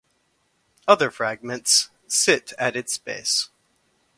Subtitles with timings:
[0.87, 3.49] Other fragments sit at its base.